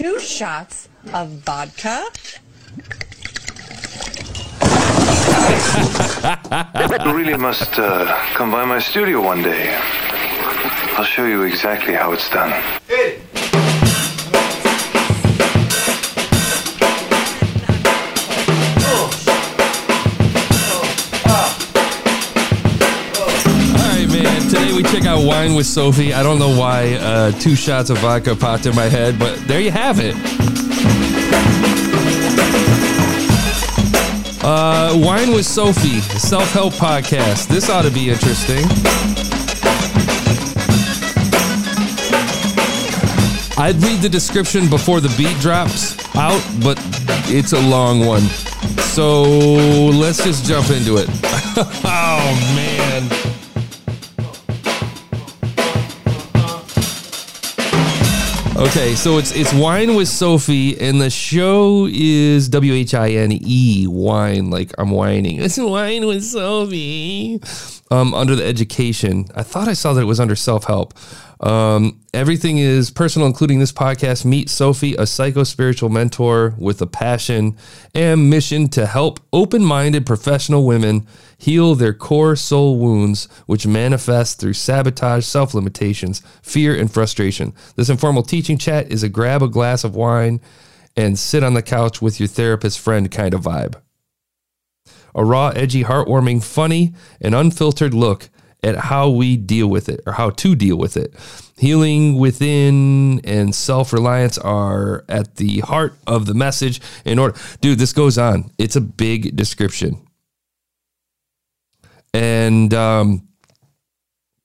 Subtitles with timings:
[0.00, 2.06] two shots of vodka.
[7.04, 9.78] You really must uh, come by my studio one day.
[10.96, 12.50] I'll show you exactly how it's done.
[12.50, 13.29] All
[24.82, 26.14] we check out Whine with Sophie.
[26.14, 29.60] I don't know why uh, two shots of vodka popped in my head, but there
[29.60, 30.14] you have it.
[34.42, 37.48] Uh, Whine with Sophie, self help podcast.
[37.48, 38.64] This ought to be interesting.
[43.58, 46.78] I'd read the description before the beat drops out, but
[47.28, 48.22] it's a long one.
[48.94, 51.08] So let's just jump into it.
[51.84, 53.39] oh, man.
[58.60, 63.32] Okay, so it's it's whine with Sophie, and the show is W H I N
[63.32, 65.40] E whine, like I'm whining.
[65.40, 67.40] It's whine with Sophie.
[67.90, 70.92] Um, under the education, I thought I saw that it was under self help.
[71.40, 74.26] Um, everything is personal, including this podcast.
[74.26, 77.56] Meet Sophie, a psycho spiritual mentor with a passion
[77.94, 81.06] and mission to help open minded professional women
[81.38, 87.54] heal their core soul wounds, which manifest through sabotage, self limitations, fear, and frustration.
[87.74, 90.40] This informal teaching chat is a grab a glass of wine
[90.94, 93.76] and sit on the couch with your therapist friend kind of vibe.
[95.14, 98.28] A raw, edgy, heartwarming, funny, and unfiltered look
[98.62, 101.14] at how we deal with it or how to deal with it.
[101.56, 106.80] Healing within and self reliance are at the heart of the message.
[107.04, 108.50] In order, dude, this goes on.
[108.58, 110.06] It's a big description.
[112.12, 113.28] And um,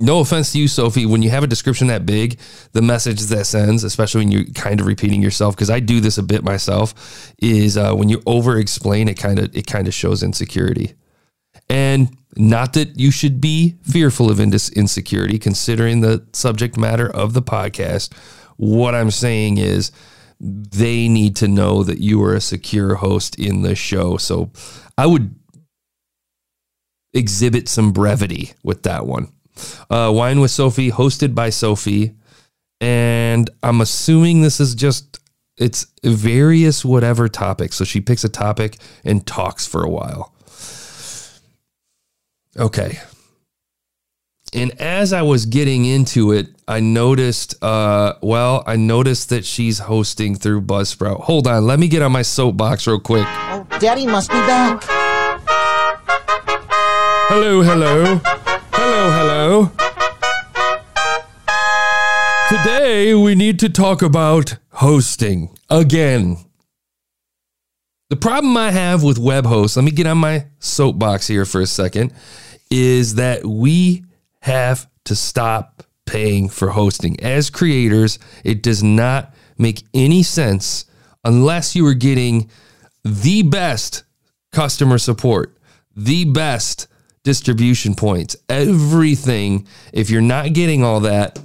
[0.00, 2.38] no offense to you, Sophie, when you have a description that big,
[2.72, 6.18] the message that sends, especially when you're kind of repeating yourself, because I do this
[6.18, 9.94] a bit myself, is uh, when you over explain, it kind of it kind of
[9.94, 10.94] shows insecurity.
[11.68, 17.42] And not that you should be fearful of insecurity, considering the subject matter of the
[17.42, 18.14] podcast.
[18.56, 19.92] What I'm saying is
[20.40, 24.16] they need to know that you are a secure host in the show.
[24.16, 24.50] So
[24.96, 25.34] I would
[27.12, 29.32] exhibit some brevity with that one.
[29.90, 32.14] Uh, Whine with Sophie, hosted by Sophie.
[32.80, 35.18] And I'm assuming this is just,
[35.56, 37.76] it's various whatever topics.
[37.76, 40.32] So she picks a topic and talks for a while.
[42.58, 42.98] Okay.
[44.52, 49.78] And as I was getting into it, I noticed, uh, well, I noticed that she's
[49.78, 51.20] hosting through Buzzsprout.
[51.22, 53.26] Hold on, let me get on my soapbox real quick.
[53.26, 54.82] Oh, Daddy must be back.
[57.30, 58.20] Hello, hello.
[58.72, 59.70] Hello, hello.
[62.48, 66.38] Today we need to talk about hosting again.
[68.08, 71.60] The problem I have with web hosts, let me get on my soapbox here for
[71.60, 72.14] a second,
[72.70, 74.04] is that we
[74.40, 77.20] have to stop paying for hosting.
[77.20, 80.86] As creators, it does not make any sense
[81.24, 82.50] unless you are getting
[83.04, 84.04] the best
[84.52, 85.56] customer support,
[85.94, 86.86] the best
[87.24, 89.66] distribution points, everything.
[89.92, 91.38] If you're not getting all that,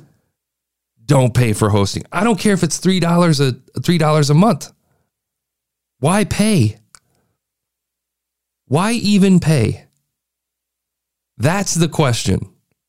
[1.05, 2.03] don't pay for hosting.
[2.11, 3.01] I don't care if it's $3
[3.41, 4.71] a $3 a month.
[5.99, 6.77] Why pay?
[8.67, 9.82] Why even pay?
[11.43, 12.39] That's the question.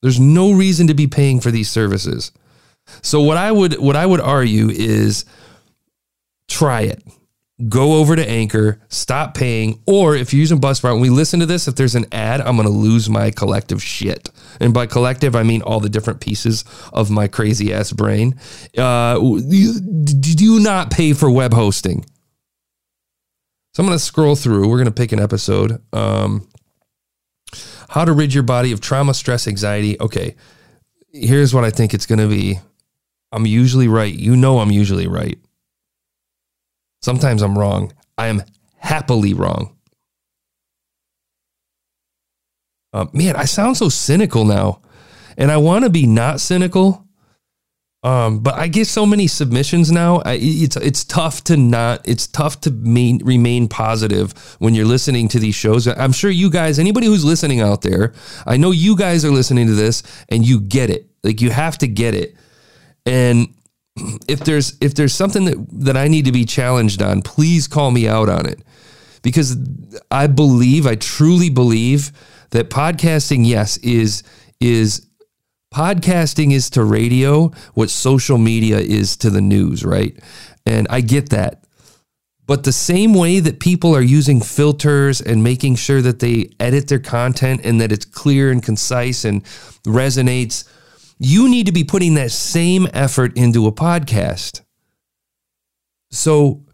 [0.01, 2.31] There's no reason to be paying for these services.
[3.03, 5.25] So what I would what I would argue is
[6.49, 7.03] try it.
[7.69, 11.47] Go over to Anchor, stop paying, or if you're using Buzzsprout, when we listen to
[11.47, 14.29] this, if there's an ad, I'm going to lose my collective shit.
[14.61, 18.39] And by collective, I mean all the different pieces of my crazy ass brain.
[18.77, 22.05] Uh, do not pay for web hosting.
[23.73, 24.69] So I'm going to scroll through.
[24.69, 25.81] We're going to pick an episode.
[25.93, 26.49] Um,
[27.89, 29.99] how to rid your body of trauma, stress, anxiety.
[30.01, 30.37] Okay,
[31.13, 32.59] here's what I think it's going to be.
[33.33, 34.15] I'm usually right.
[34.15, 35.39] You know, I'm usually right.
[37.03, 37.93] Sometimes I'm wrong.
[38.17, 38.43] I am
[38.77, 39.77] happily wrong.
[42.93, 44.81] Uh, man, I sound so cynical now,
[45.37, 47.04] and I want to be not cynical.
[48.05, 50.19] Um, but I get so many submissions now.
[50.27, 52.07] I, it's it's tough to not.
[52.07, 55.89] It's tough to main, remain positive when you're listening to these shows.
[55.89, 58.13] I'm sure you guys, anybody who's listening out there,
[58.47, 61.09] I know you guys are listening to this and you get it.
[61.23, 62.37] Like you have to get it.
[63.07, 63.55] And
[64.29, 67.91] if there's if there's something that that I need to be challenged on, please call
[67.91, 68.61] me out on it.
[69.23, 69.57] Because
[70.11, 72.13] I believe, I truly believe
[72.51, 74.25] that podcasting, yes, is
[74.61, 75.07] is
[75.75, 80.17] podcasting is to radio what social media is to the news, right?
[80.65, 81.65] And I get that.
[82.47, 86.89] But the same way that people are using filters and making sure that they edit
[86.89, 89.43] their content and that it's clear and concise and
[89.85, 90.69] resonates,
[91.19, 94.61] you need to be putting that same effort into a podcast.
[96.11, 96.65] So,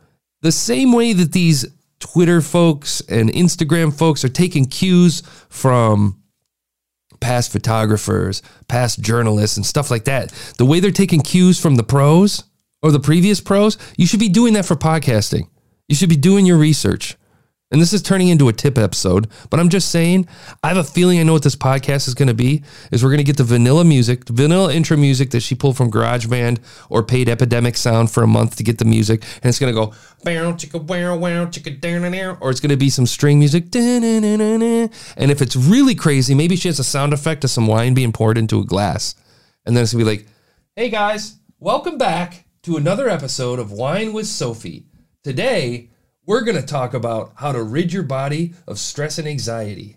[0.42, 1.66] the same way that these
[2.00, 6.19] Twitter folks and Instagram folks are taking cues from
[7.20, 11.82] past photographers, past journalists, and stuff like that, the way they're taking cues from the
[11.82, 12.44] pros
[12.82, 15.48] or the previous pros, you should be doing that for podcasting.
[15.88, 17.16] You should be doing your research.
[17.72, 20.26] And this is turning into a tip episode, but I'm just saying,
[20.64, 22.64] I have a feeling I know what this podcast is going to be.
[22.90, 25.88] Is we're going to get the vanilla music, vanilla intro music that she pulled from
[25.88, 26.58] GarageBand
[26.88, 29.80] or paid Epidemic Sound for a month to get the music, and it's going to
[29.80, 29.94] go
[30.24, 32.04] bow chicka wow wow chicka down
[32.40, 33.66] or it's going to be some string music.
[33.72, 38.10] And if it's really crazy, maybe she has a sound effect of some wine being
[38.10, 39.14] poured into a glass,
[39.64, 40.26] and then it's going to be like,
[40.74, 44.86] "Hey guys, welcome back to another episode of Whine with Sophie.
[45.22, 45.89] Today."
[46.26, 49.96] We're going to talk about how to rid your body of stress and anxiety.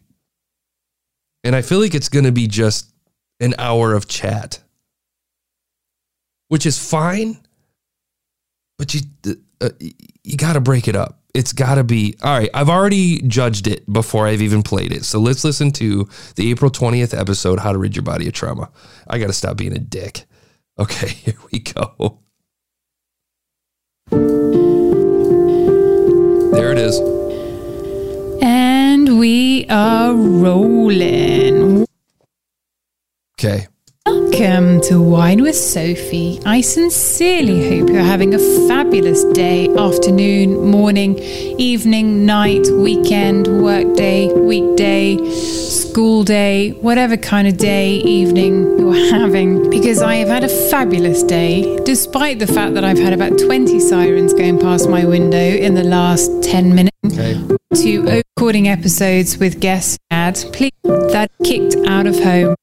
[1.44, 2.92] And I feel like it's going to be just
[3.40, 4.60] an hour of chat,
[6.48, 7.38] which is fine,
[8.78, 9.02] but you
[9.62, 9.70] uh,
[10.24, 11.20] you got to break it up.
[11.34, 12.50] It's got to be all right.
[12.54, 15.04] I've already judged it before I've even played it.
[15.04, 18.72] So let's listen to the April 20th episode, How to Rid Your Body of Trauma.
[19.08, 20.26] I got to stop being a dick.
[20.80, 22.20] Okay, here we go.
[27.02, 28.42] Is.
[28.42, 31.86] And we are rolling.
[33.40, 33.68] Okay.
[34.06, 36.42] Welcome to Whine with Sophie.
[36.46, 45.18] I sincerely hope you're having a fabulous day, afternoon, morning, evening, night, weekend, workday, weekday,
[45.34, 49.70] school day, whatever kind of day, evening you're having.
[49.70, 53.80] Because I have had a fabulous day, despite the fact that I've had about 20
[53.80, 56.98] sirens going past my window in the last 10 minutes.
[57.06, 57.40] Okay.
[57.76, 62.56] To recording episodes with guests, ad, please, that kicked out of home.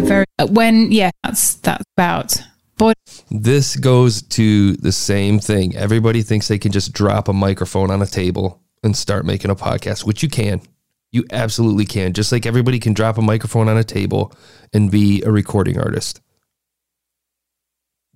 [0.00, 2.40] Very when yeah that's that's about
[2.78, 2.94] body
[3.30, 5.76] This goes to the same thing.
[5.76, 9.56] Everybody thinks they can just drop a microphone on a table and start making a
[9.56, 10.62] podcast, which you can.
[11.10, 12.12] You absolutely can.
[12.12, 14.32] Just like everybody can drop a microphone on a table
[14.72, 16.20] and be a recording artist.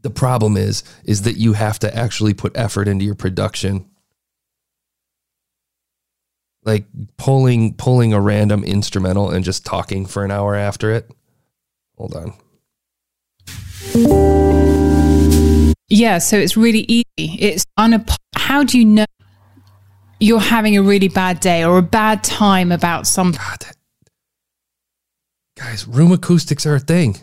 [0.02, 3.88] The problem is is that you have to actually put effort into your production.
[6.64, 6.86] Like
[7.16, 11.10] pulling pulling a random instrumental and just talking for an hour after it.
[12.02, 12.32] Hold on.
[15.88, 19.04] yeah so it's really easy it's unap- how do you know
[20.18, 23.76] you're having a really bad day or a bad time about something God, that,
[25.56, 27.16] guys, room acoustics are a thing.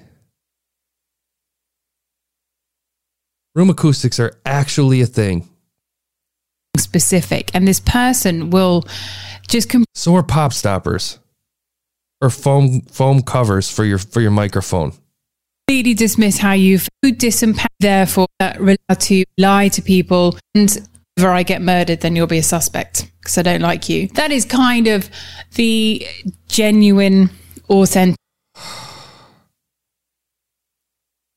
[3.56, 5.50] Room acoustics are actually a thing.
[6.78, 8.86] specific and this person will
[9.48, 11.20] just com- So are pop stoppers
[12.22, 14.92] or foam foam covers for your for your microphone.
[15.68, 20.78] completely dismiss how you feel disimpact therefore uh, allowed to lie to people and
[21.18, 24.32] if I get murdered then you'll be a suspect because I don't like you that
[24.32, 25.10] is kind of
[25.56, 26.06] the
[26.48, 27.30] genuine
[27.70, 28.18] authentic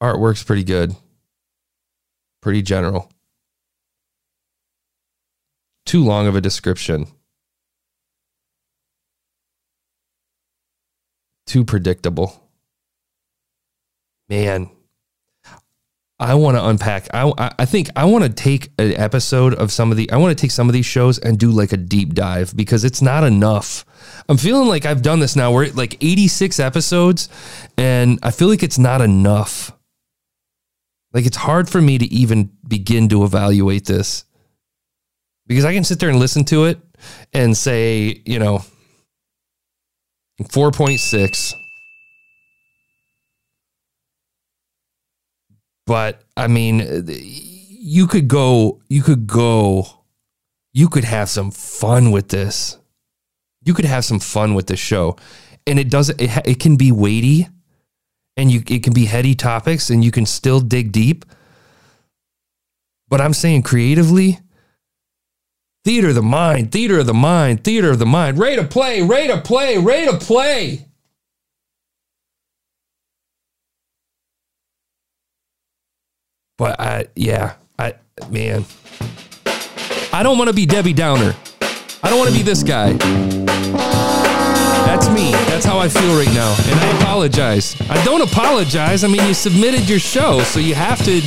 [0.03, 0.97] Artwork's pretty good.
[2.41, 3.09] Pretty general.
[5.87, 7.07] Too long of a description.
[11.53, 12.49] Too predictable.
[14.31, 14.71] Man,
[16.19, 17.09] I want to unpack.
[17.13, 20.11] I, I- think I want to take an episode of some of the.
[20.11, 22.85] I want to take some of these shows and do like a deep dive because
[22.85, 23.85] it's not enough.
[24.31, 25.53] I'm feeling like I've done this now.
[25.53, 27.29] We're at like 86 episodes,
[27.77, 29.73] and I feel like it's not enough.
[31.13, 34.25] Like it's hard for me to even begin to evaluate this
[35.47, 36.79] because I can sit there and listen to it
[37.35, 38.65] and say, you know,
[40.45, 41.55] 4.6.
[45.87, 49.87] But I mean, you could go, you could go,
[50.73, 52.79] you could have some fun with this.
[53.65, 55.17] You could have some fun with this show.
[55.67, 57.49] And it doesn't, it, it can be weighty
[58.37, 61.25] and you it can be heady topics and you can still dig deep.
[63.09, 64.41] But I'm saying creatively,
[65.85, 69.03] theater of the mind, theater of the mind, theater of the mind, rate of play,
[69.03, 70.87] rate of play, rate of play.
[76.59, 77.95] But I yeah, I
[78.31, 78.65] man.
[80.13, 81.35] I don't want to be Debbie Downer.
[82.03, 82.93] I don't want to be this guy.
[84.85, 85.33] That's me.
[85.33, 86.55] That's how I feel right now.
[86.69, 87.81] And I apologize.
[87.89, 89.05] I don't apologize.
[89.05, 91.23] I mean, you submitted your show, so you have to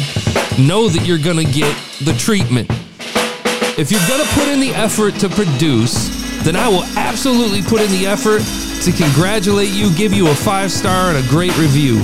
[0.61, 2.69] know that you're going to get the treatment.
[3.77, 6.07] If you're going to put in the effort to produce,
[6.45, 8.39] then I will absolutely put in the effort
[8.85, 12.01] to congratulate you, give you a five star and a great review.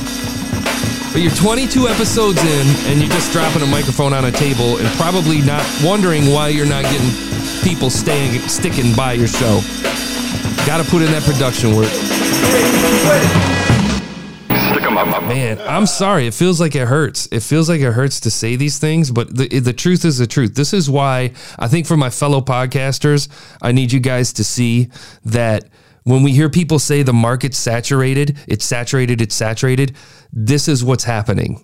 [1.13, 4.88] But you're 22 episodes in and you're just dropping a microphone on a table and
[5.00, 7.10] probably not wondering why you're not getting
[7.63, 9.62] people staying sticking by your show.
[10.68, 13.61] Got to put in that production work.
[15.05, 16.27] Man, I'm sorry.
[16.27, 17.27] It feels like it hurts.
[17.31, 20.27] It feels like it hurts to say these things, but the the truth is the
[20.27, 20.55] truth.
[20.55, 23.27] This is why I think for my fellow podcasters,
[23.62, 24.89] I need you guys to see
[25.25, 25.70] that
[26.03, 29.96] when we hear people say the market's saturated, it's saturated, it's saturated,
[30.34, 31.63] this is what's happening.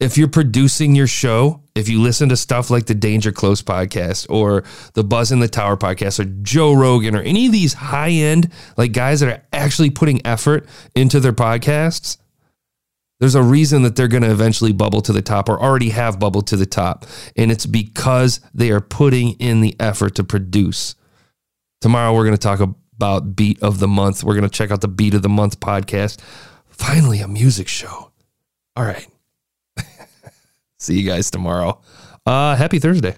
[0.00, 4.30] If you're producing your show, if you listen to stuff like the Danger Close podcast
[4.30, 4.62] or
[4.94, 8.52] the Buzz in the Tower podcast or Joe Rogan or any of these high end
[8.76, 12.16] like guys that are actually putting effort into their podcasts,
[13.18, 16.20] there's a reason that they're going to eventually bubble to the top or already have
[16.20, 17.04] bubbled to the top.
[17.36, 20.94] And it's because they are putting in the effort to produce.
[21.80, 24.22] Tomorrow, we're going to talk about Beat of the Month.
[24.22, 26.20] We're going to check out the Beat of the Month podcast.
[26.68, 28.12] Finally, a music show.
[28.76, 29.08] All right.
[30.78, 31.80] See you guys tomorrow.
[32.24, 33.16] Uh, happy Thursday.